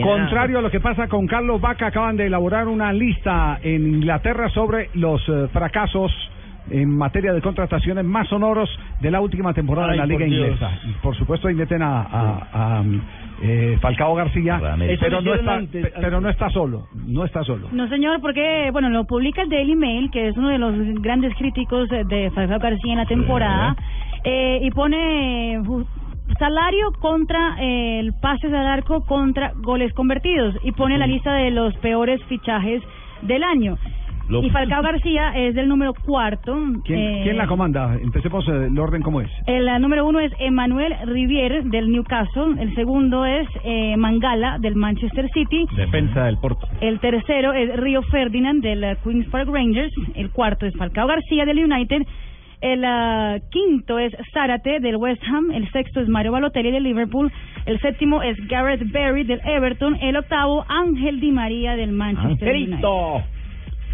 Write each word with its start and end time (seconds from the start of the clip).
Contrario 0.00 0.60
a 0.60 0.62
lo 0.62 0.70
que 0.70 0.78
pasa 0.78 1.08
con 1.08 1.26
Carlos 1.26 1.60
Vaca, 1.60 1.88
acaban 1.88 2.16
de 2.16 2.26
elaborar 2.26 2.68
una 2.68 2.92
lista 2.92 3.58
en 3.64 3.94
Inglaterra 3.96 4.48
sobre 4.50 4.90
los 4.94 5.20
eh, 5.28 5.48
fracasos 5.52 6.12
en 6.70 6.88
materia 6.96 7.32
de 7.32 7.40
contrataciones 7.42 8.04
más 8.04 8.28
sonoros 8.28 8.70
de 9.00 9.10
la 9.10 9.20
última 9.20 9.52
temporada 9.54 9.88
Ay, 9.88 9.94
en 9.94 9.98
la 9.98 10.06
Liga. 10.06 10.24
Inglesa. 10.24 10.70
Y 10.84 10.92
por 11.02 11.16
supuesto 11.16 11.48
ahí 11.48 11.54
meten 11.56 11.82
a, 11.82 12.00
a- 12.02 12.78
a, 12.78 12.84
eh, 13.42 13.76
Falcao 13.80 14.14
García, 14.14 14.60
pero 15.00 15.20
no, 15.20 15.34
está, 15.34 15.54
antes, 15.56 15.92
pero 16.00 16.20
no 16.20 16.28
está 16.28 16.48
solo, 16.50 16.86
no 17.04 17.24
está 17.24 17.42
solo. 17.42 17.66
No, 17.72 17.88
señor, 17.88 18.20
porque, 18.20 18.68
bueno, 18.70 18.88
lo 18.88 19.02
publica 19.04 19.42
el 19.42 19.48
Daily 19.48 19.74
Mail, 19.74 20.10
que 20.12 20.28
es 20.28 20.36
uno 20.36 20.48
de 20.50 20.58
los 20.58 20.74
grandes 21.02 21.34
críticos 21.34 21.88
de 21.88 22.30
Falcao 22.32 22.60
García 22.60 22.92
en 22.92 22.98
la 22.98 23.06
temporada, 23.06 23.74
eh, 24.22 24.60
y 24.62 24.70
pone 24.70 25.54
eh, 25.54 25.60
salario 26.38 26.92
contra 27.00 27.56
eh, 27.60 28.00
el 28.00 28.12
pases 28.20 28.52
al 28.52 28.66
arco 28.66 29.04
contra 29.04 29.52
goles 29.56 29.92
convertidos, 29.94 30.56
y 30.64 30.72
pone 30.72 30.98
la 30.98 31.06
lista 31.06 31.32
de 31.34 31.50
los 31.50 31.74
peores 31.78 32.22
fichajes 32.24 32.82
del 33.22 33.42
año. 33.44 33.76
Lo- 34.28 34.42
Y 34.42 34.50
Falcao 34.50 34.82
García 34.82 35.36
es 35.36 35.54
del 35.54 35.68
número 35.68 35.94
cuarto. 35.94 36.52
¿Quién, 36.84 36.98
eh, 36.98 37.20
quién 37.22 37.36
la 37.36 37.46
comanda? 37.46 37.94
Empecemos 38.02 38.44
eh, 38.48 38.66
el 38.66 38.76
orden 38.76 39.00
como 39.00 39.20
es. 39.20 39.30
El 39.46 39.66
número 39.80 40.04
uno 40.04 40.18
es 40.18 40.32
Emmanuel 40.40 40.92
Rivier 41.04 41.62
del 41.62 41.92
Newcastle. 41.92 42.60
El 42.60 42.74
segundo 42.74 43.24
es 43.24 43.46
eh, 43.62 43.96
Mangala 43.96 44.58
del 44.58 44.74
Manchester 44.74 45.28
City. 45.32 45.64
Defensa 45.76 46.24
del 46.24 46.38
Porto. 46.38 46.66
El 46.80 46.98
tercero 46.98 47.52
es 47.52 47.76
Río 47.76 48.02
Ferdinand 48.02 48.64
del 48.64 48.96
Queens 49.04 49.28
Park 49.28 49.48
Rangers. 49.48 49.92
El 50.16 50.30
cuarto 50.32 50.66
es 50.66 50.74
Falcao 50.76 51.06
García 51.06 51.44
del 51.44 51.62
United. 51.62 52.02
El 52.60 52.84
ah, 52.84 53.38
quinto 53.50 53.98
es 53.98 54.12
Zárate 54.32 54.80
del 54.80 54.96
West 54.96 55.22
Ham. 55.24 55.50
El 55.50 55.70
sexto 55.72 56.00
es 56.00 56.08
Mario 56.08 56.32
Balotelli 56.32 56.70
del 56.70 56.84
Liverpool. 56.84 57.32
El 57.66 57.80
séptimo 57.80 58.22
es 58.22 58.36
Gareth 58.48 58.90
Barry 58.92 59.24
del 59.24 59.40
Everton. 59.44 59.96
El 60.00 60.16
octavo, 60.16 60.64
Ángel 60.68 61.20
Di 61.20 61.32
María 61.32 61.76
del 61.76 61.92
Manchester 61.92 62.54
United. 62.54 62.80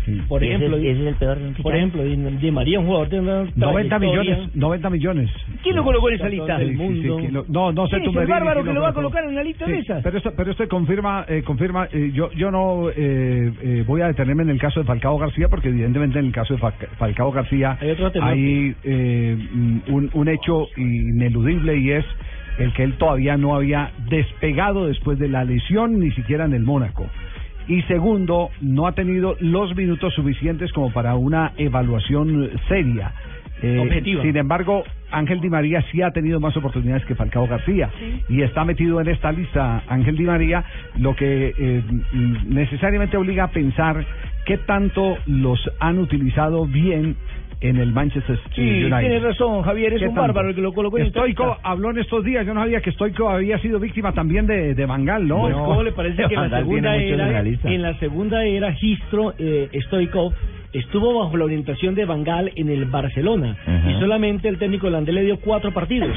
¡Angelito! 0.03 0.29
Por 0.29 0.43
Ese 0.45 0.55
ejemplo, 0.55 0.77
es- 0.77 0.85
ese 0.85 1.01
es 1.03 1.07
el 1.09 1.15
peor 1.17 1.39
por 1.63 1.77
ejemplo, 1.77 2.03
Di, 2.05 2.17
Di 2.17 2.51
María, 2.51 2.81
un 2.81 2.87
jugador 2.87 3.09
de 3.09 3.21
una 3.21 3.45
90 3.55 3.99
trayectoria. 3.99 4.21
millones, 4.33 4.57
90 4.57 4.91
millones. 4.91 5.31
¿Quién 5.63 5.77
lo 5.77 5.85
colocó 5.85 6.09
en 6.09 6.15
esa 6.17 6.29
lista? 6.29 6.59
Sí, 6.59 6.65
del 6.65 6.71
sí, 6.71 6.77
sí, 6.77 6.83
mundo? 6.83 7.17
que 7.19 7.33
lo- 7.33 7.45
no, 7.49 7.73
no 7.73 7.87
sé 7.87 7.97
¿Quién 8.01 8.05
tú 8.05 8.11
es 8.11 8.17
el 8.25 8.31
bárbaro 8.31 8.65
que 8.65 8.73
lo 8.73 8.81
va 8.83 8.89
a 8.89 8.93
colocar 8.95 9.25
en 9.25 9.35
la 9.35 9.43
lista 9.43 9.65
Sí, 9.67 9.73
de 9.73 9.79
esas? 9.79 10.03
Pero 10.03 10.19
esto, 10.19 10.33
pero 10.37 10.51
esto 10.51 10.69
confirma, 10.69 11.25
eh, 11.29 11.43
confirma 11.45 11.89
eh, 11.93 12.11
yo, 12.15 12.31
yo 12.33 12.51
no 12.51 12.91
eh, 12.91 13.53
eh, 13.63 13.85
voy 13.87 14.01
a 14.01 14.09
detenerme 14.09 14.43
en 14.43 14.51
el 14.51 14.59
caso 14.59 14.81
de 14.81 14.87
Falcao 14.87 15.19
García 15.19 15.49
porque 15.49 15.69
evidentemente 15.69 16.19
en 16.19 16.27
el 16.27 16.33
caso 16.33 16.55
de 16.55 16.61
Fa- 16.61 16.73
Falcao 16.99 17.31
García 17.33 17.79
Hay 17.81 17.95
hay 18.21 18.75
eh, 18.85 19.37
mm, 19.53 19.79
un, 19.93 20.11
un 20.13 20.29
hecho 20.29 20.67
ineludible 20.77 21.77
y 21.79 21.91
es 21.93 22.05
el 22.59 22.73
que 22.75 22.83
él 22.83 22.95
todavía 22.95 23.37
no 23.37 23.55
había 23.55 23.91
despegado 24.11 24.87
después 24.87 25.19
de 25.19 25.29
la 25.29 25.45
lesión 25.45 25.99
ni 25.99 26.11
siquiera 26.13 26.45
en 26.45 26.53
el 26.53 26.63
Mónaco. 26.63 27.07
Y 27.69 27.83
segundo, 27.83 28.51
no 28.61 28.87
ha 28.87 28.93
tenido 28.93 29.37
los 29.41 29.75
minutos 29.77 30.15
suficientes 30.15 30.73
como 30.73 30.93
para 30.93 31.15
una 31.15 31.53
evaluación 31.57 32.51
seria. 32.69 33.13
Eh, 33.63 33.79
Objetiva. 33.79 34.23
Sin 34.23 34.37
embargo, 34.37 34.83
Ángel 35.13 35.41
Di 35.41 35.49
María 35.49 35.85
sí 35.93 36.03
ha 36.03 36.11
tenido 36.11 36.41
más 36.41 36.57
oportunidades 36.57 37.05
que 37.05 37.15
Falcao 37.15 37.47
García 37.47 37.91
y 38.29 38.43
está 38.43 38.65
metido 38.65 39.01
en 39.01 39.09
esta 39.09 39.31
lista 39.31 39.85
Ángel 39.87 40.17
Di 40.17 40.25
María, 40.25 40.65
lo 40.99 41.15
que 41.15 41.55
eh, 41.57 41.83
necesariamente 42.47 43.17
obliga 43.17 43.45
a 43.45 43.51
pensar 43.51 44.05
qué 44.47 44.59
tanto 44.59 45.17
los 45.27 45.71
han 45.79 45.99
utilizado 45.99 46.67
bien 46.67 47.17
en 47.63 47.77
el 47.79 47.93
Manchester 47.93 48.39
Sí, 48.55 48.61
United. 48.85 48.99
tiene 49.01 49.19
razón, 49.21 49.63
Javier, 49.63 49.93
es 49.95 50.01
¿Qué 50.01 50.09
un 50.09 50.15
tanto? 50.15 50.21
bárbaro 50.29 50.49
el 50.51 50.55
que 50.55 50.61
lo 50.61 50.73
colocó 50.73 50.99
en 50.99 51.11
Stoico 51.11 51.57
habló 51.63 51.91
en 51.91 51.99
estos 51.99 52.25
días, 52.25 52.45
yo 52.47 52.55
no 52.55 52.61
sabía 52.63 52.81
que 52.81 52.93
Stoico 52.93 53.29
había 53.29 53.59
sido 53.59 53.79
víctima 53.79 54.13
también 54.13 54.47
de, 54.47 54.75
de 54.75 54.87
Bangal, 54.87 55.27
¿no? 55.27 55.43
Pues, 55.43 55.55
¿Cómo 55.55 55.83
le 55.83 55.93
parece 55.93 56.25
que 56.29 56.35
en 56.35 56.51
la 56.51 56.59
segunda 56.59 56.97
era, 56.97 57.41
en 57.41 57.83
la 57.83 57.99
segunda 57.99 58.45
era 58.45 58.73
Gistro 58.73 59.35
eh, 59.39 59.69
Stoikov 59.87 60.33
estuvo 60.73 61.19
bajo 61.19 61.37
la 61.37 61.45
orientación 61.45 61.95
de 61.95 62.05
Bangal 62.05 62.51
en 62.57 62.69
el 62.69 62.85
Barcelona 62.87 63.57
y 63.89 64.01
solamente 64.01 64.49
el 64.49 64.59
técnico 64.59 64.87
holandés 64.87 65.15
le 65.15 65.23
dio 65.25 65.39
cuatro 65.41 65.73
partidos. 65.73 66.17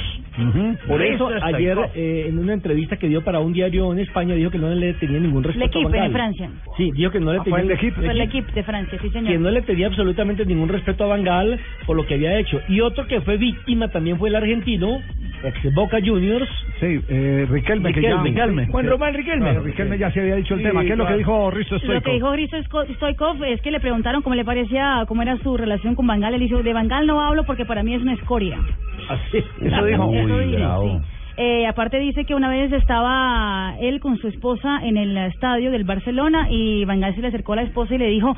Por 0.88 1.02
eso 1.02 1.30
Eso 1.32 1.36
es 1.38 1.44
ayer 1.44 1.78
eh, 1.96 2.26
en 2.28 2.38
una 2.38 2.54
entrevista 2.54 2.98
que 2.98 3.08
dio 3.08 3.24
para 3.24 3.40
un 3.40 3.54
diario 3.54 3.92
en 3.94 4.00
España 4.00 4.36
dijo 4.36 4.52
que 4.52 4.58
no 4.58 4.70
le 4.70 4.94
tenía 4.96 5.20
ningún 5.20 5.44
respeto 5.44 5.80
a 5.80 5.82
L'Equipe, 5.82 5.92
Bangal. 5.92 6.06
en 6.08 6.12
Francia. 6.14 6.50
Sí, 6.78 6.92
dijo 6.92 7.12
que 7.12 7.20
no 7.20 7.32
le 7.34 7.40
Ah, 7.40 7.44
tenía 7.44 7.60
el 7.60 7.68
L'Equipe. 7.68 7.96
Fue 8.02 8.12
el 8.12 8.22
equipo 8.22 8.52
de 8.54 8.64
Francia, 8.64 9.00
sí, 9.02 9.10
señor. 9.10 9.32
que 9.32 9.38
no 9.38 9.52
le 9.52 9.62
tenía 9.62 9.88
absolutamente 9.88 10.46
ningún 10.46 10.70
respeto 10.70 11.04
a 11.04 11.08
Bangal 11.08 11.60
por 11.86 11.96
lo 11.96 12.06
que 12.06 12.16
había 12.16 12.38
hecho. 12.40 12.60
Y 12.68 12.82
otro 12.82 13.08
que 13.08 13.22
fue 13.22 13.38
víctima 13.38 13.90
también 13.90 14.18
fue 14.18 14.30
el 14.30 14.36
argentino, 14.36 15.00
ex 15.44 15.74
Boca 15.74 15.98
Juniors, 16.04 16.50
Sí, 16.80 17.00
eh, 17.08 17.48
Riquelme, 17.50 17.94
que 17.94 18.02
ya... 18.02 18.10
Riquelme, 18.22 18.30
Riquelme. 18.30 18.68
Juan 18.68 18.88
Román 18.88 19.14
Riquelme. 19.14 19.46
Claro, 19.46 19.64
Riquelme 19.64 19.98
ya 19.98 20.12
se 20.12 20.20
había 20.20 20.36
dicho 20.36 20.56
el 20.56 20.60
Sí, 20.60 20.66
tema. 20.66 20.84
¿Qué 20.84 20.92
es 20.92 20.98
lo 20.98 21.08
que 21.08 21.18
dijo 21.18 21.52
Risto 21.52 21.78
Stoico? 21.78 21.94
Lo 21.94 22.02
que 22.02 22.12
dijo 22.12 22.34
Risto 22.36 22.58
Stoikov 22.96 23.44
es 23.46 23.62
que 23.62 23.72
le 23.72 23.80
preguntaron 23.80 24.22
cómo 24.22 24.36
le 24.36 24.44
parecía, 24.44 25.04
cómo 25.08 25.22
era 25.22 25.38
su 25.38 25.56
relación 25.56 25.96
con 25.96 26.06
Bangal. 26.08 26.34
Él 26.34 26.42
dijo, 26.42 26.62
de 26.62 26.74
Bangal 26.74 27.08
no 27.08 27.22
hablo 27.22 27.46
porque 27.46 27.66
para 27.66 27.82
mí 27.84 27.94
es 27.94 28.02
una 28.02 28.14
escoria. 28.14 28.58
Así. 29.10 29.38
Eso 29.62 29.86
dijo. 29.86 30.06
Uy, 30.08 30.18
Eso 30.18 30.40
dice, 30.40 30.58
bravo. 30.58 30.84
sí. 31.02 31.06
Eh, 31.38 31.68
aparte 31.68 32.00
dice 32.00 32.24
que 32.24 32.34
una 32.34 32.48
vez 32.50 32.72
estaba 32.72 33.76
él 33.82 34.00
con 34.00 34.18
su 34.18 34.30
esposa 34.30 34.80
en 34.84 34.96
el 34.96 35.18
estadio 35.18 35.70
del 35.70 35.84
Barcelona 35.84 36.48
y 36.50 36.86
Bangal 36.86 37.14
se 37.14 37.20
le 37.22 37.28
acercó 37.28 37.54
a 37.54 37.58
la 37.58 37.62
esposa 37.64 37.94
y 37.94 37.98
le 37.98 38.08
dijo, 38.08 38.36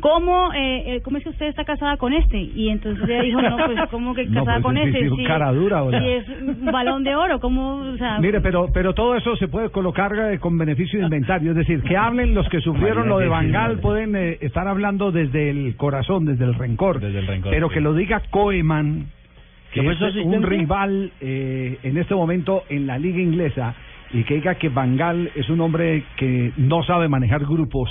¿cómo, 0.00 0.52
eh, 0.52 0.96
eh, 0.96 1.00
¿cómo 1.02 1.18
es 1.18 1.24
que 1.24 1.30
usted 1.30 1.46
está 1.46 1.64
casada 1.64 1.96
con 1.96 2.12
este? 2.12 2.38
Y 2.38 2.68
entonces 2.68 3.08
ella 3.08 3.22
dijo, 3.22 3.42
no, 3.42 3.56
pues 3.56 3.78
¿cómo 3.90 4.14
que 4.14 4.24
No, 4.30 4.44
casada 4.44 4.60
pues, 4.60 4.62
con 4.62 4.76
sí, 4.76 4.98
este? 4.98 5.10
sí, 5.10 5.24
cara 5.24 5.52
dura, 5.52 5.78
ahora. 5.78 6.00
Si 6.00 6.08
es 6.08 6.28
un 6.28 6.66
balón 6.66 7.04
de 7.04 7.14
oro, 7.14 7.40
¿cómo? 7.40 7.76
O 7.76 7.96
sea, 7.96 8.18
Mire, 8.20 8.40
pero 8.40 8.68
pero 8.72 8.94
todo 8.94 9.14
eso 9.16 9.36
se 9.36 9.48
puede 9.48 9.70
colocar 9.70 10.12
eh, 10.14 10.38
con 10.38 10.56
beneficio 10.56 10.98
de 10.98 11.04
inventario, 11.06 11.50
es 11.52 11.56
decir, 11.56 11.82
que 11.82 11.96
hablen 11.96 12.34
los 12.34 12.48
que 12.48 12.60
sufrieron 12.60 13.08
lo 13.08 13.18
de 13.18 13.28
Bangal, 13.28 13.78
pueden 13.80 14.14
eh, 14.16 14.38
estar 14.40 14.68
hablando 14.68 15.10
desde 15.12 15.50
el 15.50 15.76
corazón, 15.76 16.24
desde 16.24 16.44
el 16.44 16.54
rencor, 16.54 17.00
Desde 17.00 17.18
el 17.18 17.26
rencor, 17.26 17.50
pero 17.50 17.68
sí. 17.68 17.74
que 17.74 17.80
lo 17.80 17.94
diga 17.94 18.22
Koeman, 18.30 19.06
que 19.72 19.80
¿Que 19.80 19.94
fue 19.94 20.08
es 20.08 20.16
un 20.16 20.42
rival 20.42 21.12
eh, 21.20 21.78
en 21.82 21.96
este 21.98 22.14
momento 22.14 22.64
en 22.68 22.86
la 22.86 22.98
liga 22.98 23.20
inglesa, 23.20 23.74
y 24.12 24.24
que 24.24 24.34
diga 24.34 24.56
que 24.56 24.68
Bangal 24.68 25.30
es 25.36 25.48
un 25.48 25.60
hombre 25.60 26.04
que 26.16 26.52
no 26.56 26.82
sabe 26.82 27.08
manejar 27.08 27.44
grupos, 27.44 27.88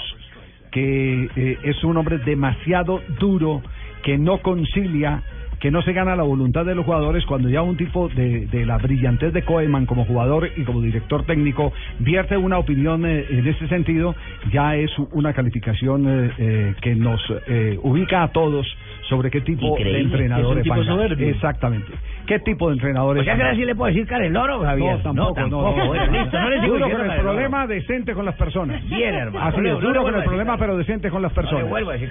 que 0.71 1.29
eh, 1.35 1.57
es 1.63 1.83
un 1.83 1.97
hombre 1.97 2.19
demasiado 2.19 3.01
duro, 3.19 3.61
que 4.03 4.17
no 4.17 4.41
concilia, 4.41 5.23
que 5.59 5.71
no 5.71 5.81
se 5.81 5.93
gana 5.93 6.15
la 6.15 6.23
voluntad 6.23 6.65
de 6.65 6.73
los 6.73 6.85
jugadores 6.85 7.25
cuando 7.25 7.49
ya 7.49 7.61
un 7.61 7.77
tipo 7.77 8.07
de, 8.09 8.47
de 8.47 8.65
la 8.65 8.77
brillantez 8.77 9.33
de 9.33 9.43
Koeman 9.43 9.85
como 9.85 10.05
jugador 10.05 10.49
y 10.55 10.63
como 10.63 10.81
director 10.81 11.25
técnico 11.25 11.73
vierte 11.99 12.37
una 12.37 12.57
opinión 12.57 13.05
eh, 13.05 13.25
en 13.29 13.47
ese 13.47 13.67
sentido, 13.67 14.15
ya 14.51 14.75
es 14.75 14.91
una 15.11 15.33
calificación 15.33 16.07
eh, 16.07 16.31
eh, 16.37 16.75
que 16.81 16.95
nos 16.95 17.21
eh, 17.47 17.77
ubica 17.83 18.23
a 18.23 18.29
todos 18.29 18.65
sobre 19.09 19.29
qué 19.31 19.41
tipo 19.41 19.65
Increíble, 19.77 19.91
de 19.97 19.99
entrenador 20.05 20.51
es 20.59 20.65
un 20.67 20.71
tipo 20.71 20.83
soberbio. 20.83 21.29
Exactamente. 21.29 21.91
¿Qué 22.27 22.39
tipo 22.39 22.67
de 22.69 22.75
entrenador 22.75 23.15
Pues 23.15 23.21
es 23.21 23.25
ya 23.25 23.31
Van 23.33 23.41
que 23.41 23.47
así 23.55 23.65
le 23.65 23.75
puedo 23.75 23.87
decir 23.91 24.07
cara 24.07 24.25
el 24.25 24.33
loro, 24.33 24.59
Javier. 24.61 24.97
No, 24.97 25.01
tampoco, 25.01 25.29
no, 25.29 25.33
tampoco. 25.33 25.77
no. 25.77 25.87
Bueno, 25.87 26.11
listo, 26.11 26.39
no 26.39 26.49
le 26.49 26.61
sigo 26.61 26.73
Duro 26.77 26.89
con 26.91 27.09
el 27.11 27.19
problema, 27.21 27.67
decente 27.67 28.13
con 28.13 28.25
las 28.25 28.35
personas. 28.35 28.87
Bien, 28.87 29.15
hermano. 29.15 29.45
Así 29.47 29.59
No 29.59 29.67
es, 29.67 29.73
no 29.73 29.79
duro 29.81 30.03
con 30.03 30.15
el 30.15 30.23
problema, 30.23 30.57
pero 30.57 30.77
decente 30.77 31.09
con 31.09 31.21
las 31.23 31.31
No 31.31 31.35
personas. 31.35 31.69
vuelvo 31.69 31.89
a 31.89 31.93
decir 31.93 32.07